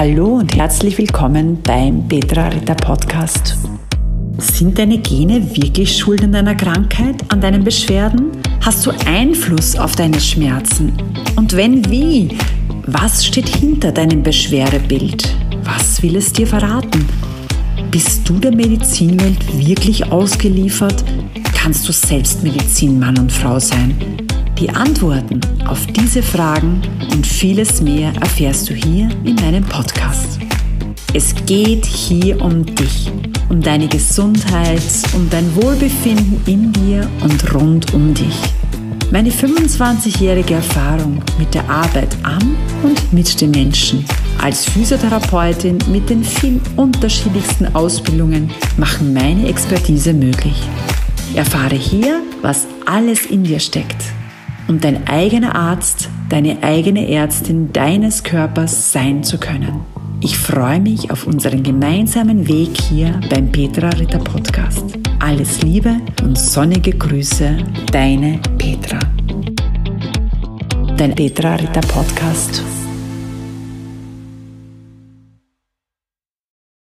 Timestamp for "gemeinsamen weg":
61.64-62.80